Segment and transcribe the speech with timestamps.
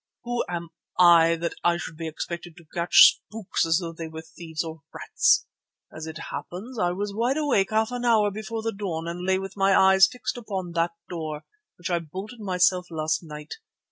[0.23, 4.23] Who am I that I should be expected to catch spooks as though they were
[4.23, 5.45] thieves or rats?
[5.95, 9.37] As it happens I was wide awake half an hour before the dawn and lay
[9.37, 11.45] with my eyes fixed upon that door,
[11.75, 13.57] which I bolted myself last night.